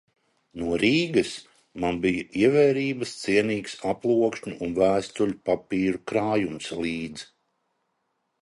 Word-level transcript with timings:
No 0.59 0.77
Rīgas 0.83 1.33
man 1.83 1.99
bija 2.05 2.23
ievērības 2.45 3.13
cienīgs 3.19 3.77
aplokšņu 3.91 4.57
un 4.69 4.73
vēstuļu 4.81 5.39
papīru 5.51 6.03
krājums 6.13 6.73
līdz. 6.85 7.29